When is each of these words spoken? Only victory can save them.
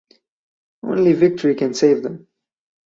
Only 0.81 1.13
victory 1.13 1.53
can 1.53 1.75
save 1.75 2.01
them. 2.01 2.25